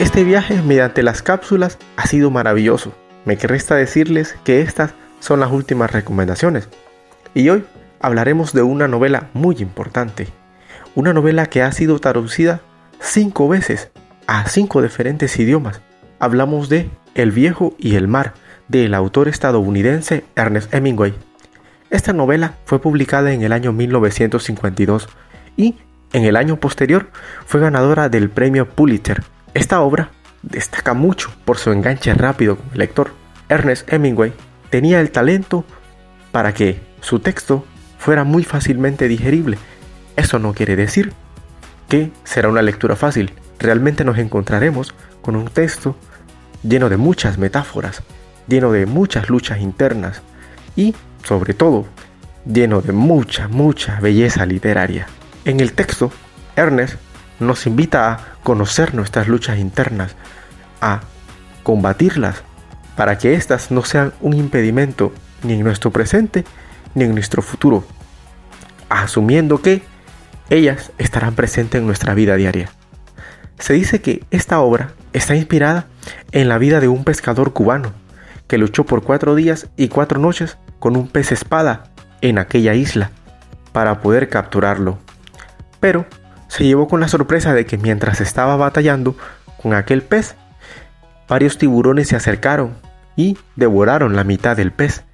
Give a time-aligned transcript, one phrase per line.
[0.00, 2.94] Este viaje mediante las cápsulas ha sido maravilloso.
[3.26, 6.70] Me resta decirles que estas son las últimas recomendaciones.
[7.34, 7.66] Y hoy
[8.00, 10.28] hablaremos de una novela muy importante.
[10.94, 12.62] Una novela que ha sido traducida
[12.98, 13.90] cinco veces
[14.26, 15.82] a cinco diferentes idiomas.
[16.18, 18.32] Hablamos de El viejo y el mar,
[18.68, 21.12] del autor estadounidense Ernest Hemingway.
[21.90, 25.10] Esta novela fue publicada en el año 1952
[25.58, 25.76] y
[26.14, 27.10] en el año posterior
[27.44, 29.22] fue ganadora del premio Pulitzer.
[29.54, 30.10] Esta obra
[30.42, 33.12] destaca mucho por su enganche rápido con el lector.
[33.48, 34.32] Ernest Hemingway
[34.70, 35.64] tenía el talento
[36.30, 37.64] para que su texto
[37.98, 39.58] fuera muy fácilmente digerible.
[40.16, 41.12] Eso no quiere decir
[41.88, 43.32] que será una lectura fácil.
[43.58, 45.96] Realmente nos encontraremos con un texto
[46.62, 48.02] lleno de muchas metáforas,
[48.46, 50.22] lleno de muchas luchas internas
[50.76, 50.94] y,
[51.24, 51.86] sobre todo,
[52.46, 55.06] lleno de mucha, mucha belleza literaria.
[55.44, 56.12] En el texto,
[56.56, 56.94] Ernest
[57.40, 60.14] nos invita a conocer nuestras luchas internas,
[60.80, 61.00] a
[61.62, 62.42] combatirlas,
[62.96, 66.44] para que éstas no sean un impedimento ni en nuestro presente
[66.94, 67.84] ni en nuestro futuro,
[68.88, 69.82] asumiendo que
[70.50, 72.70] ellas estarán presentes en nuestra vida diaria.
[73.58, 75.86] Se dice que esta obra está inspirada
[76.32, 77.92] en la vida de un pescador cubano
[78.48, 81.84] que luchó por cuatro días y cuatro noches con un pez espada
[82.20, 83.12] en aquella isla
[83.72, 84.98] para poder capturarlo.
[85.78, 86.06] Pero
[86.50, 89.14] se llevó con la sorpresa de que mientras estaba batallando
[89.62, 90.34] con aquel pez,
[91.28, 92.76] varios tiburones se acercaron
[93.14, 95.04] y devoraron la mitad del pez,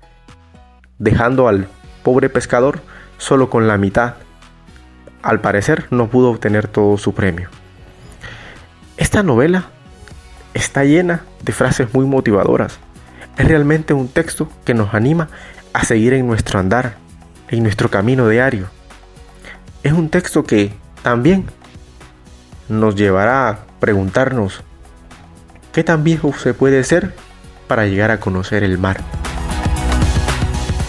[0.98, 1.68] dejando al
[2.02, 2.80] pobre pescador
[3.18, 4.14] solo con la mitad.
[5.22, 7.50] Al parecer no pudo obtener todo su premio.
[8.96, 9.66] Esta novela
[10.54, 12.78] está llena de frases muy motivadoras.
[13.36, 15.28] Es realmente un texto que nos anima
[15.74, 16.96] a seguir en nuestro andar,
[17.48, 18.68] en nuestro camino diario.
[19.82, 20.72] Es un texto que
[21.06, 21.44] también
[22.68, 24.64] nos llevará a preguntarnos
[25.72, 27.14] qué tan viejo se puede ser
[27.68, 28.96] para llegar a conocer el mar.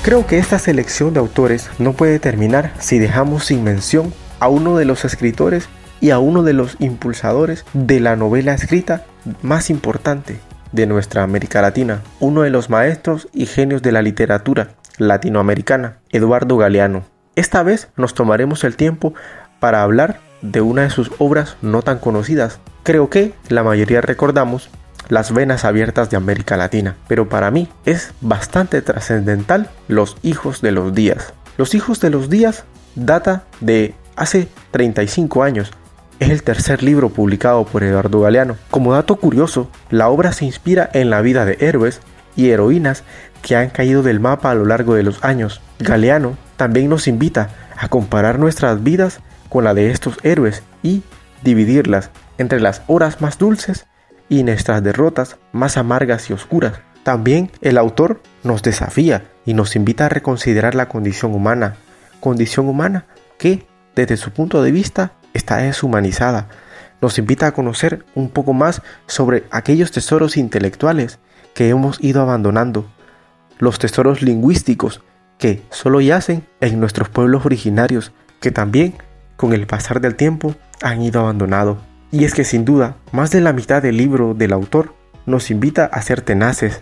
[0.01, 4.75] Creo que esta selección de autores no puede terminar si dejamos sin mención a uno
[4.75, 5.69] de los escritores
[6.01, 9.05] y a uno de los impulsadores de la novela escrita
[9.43, 10.39] más importante
[10.71, 16.57] de nuestra América Latina, uno de los maestros y genios de la literatura latinoamericana, Eduardo
[16.57, 17.05] Galeano.
[17.35, 19.13] Esta vez nos tomaremos el tiempo
[19.59, 22.59] para hablar de una de sus obras no tan conocidas.
[22.83, 24.69] Creo que la mayoría recordamos
[25.09, 30.71] las venas abiertas de América Latina, pero para mí es bastante trascendental Los Hijos de
[30.71, 31.33] los Días.
[31.57, 35.71] Los Hijos de los Días data de hace 35 años.
[36.19, 38.57] Es el tercer libro publicado por Eduardo Galeano.
[38.71, 42.01] Como dato curioso, la obra se inspira en la vida de héroes
[42.35, 43.03] y heroínas
[43.41, 45.61] que han caído del mapa a lo largo de los años.
[45.79, 49.19] Galeano también nos invita a comparar nuestras vidas
[49.49, 51.03] con la de estos héroes y
[51.43, 53.85] dividirlas entre las horas más dulces
[54.29, 56.79] y nuestras derrotas más amargas y oscuras.
[57.03, 61.75] También el autor nos desafía y nos invita a reconsiderar la condición humana,
[62.19, 63.05] condición humana
[63.37, 63.65] que
[63.95, 66.49] desde su punto de vista está deshumanizada.
[67.01, 71.19] Nos invita a conocer un poco más sobre aquellos tesoros intelectuales
[71.53, 72.87] que hemos ido abandonando,
[73.59, 75.01] los tesoros lingüísticos
[75.37, 78.95] que solo yacen en nuestros pueblos originarios, que también
[79.37, 81.77] con el pasar del tiempo han ido abandonado.
[82.11, 84.93] Y es que sin duda, más de la mitad del libro del autor
[85.25, 86.81] nos invita a ser tenaces,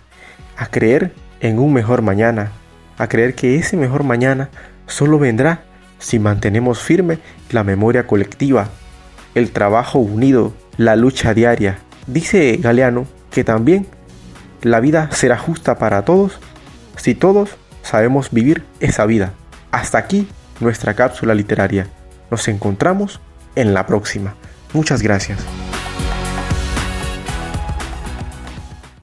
[0.58, 2.52] a creer en un mejor mañana,
[2.98, 4.50] a creer que ese mejor mañana
[4.88, 5.64] solo vendrá
[6.00, 7.20] si mantenemos firme
[7.52, 8.70] la memoria colectiva,
[9.34, 11.80] el trabajo unido, la lucha diaria.
[12.08, 13.88] Dice Galeano que también
[14.62, 16.40] la vida será justa para todos
[16.96, 19.34] si todos sabemos vivir esa vida.
[19.72, 20.28] Hasta aquí
[20.60, 21.88] nuestra cápsula literaria.
[22.32, 23.20] Nos encontramos
[23.56, 24.36] en la próxima.
[24.74, 25.40] Muchas gracias.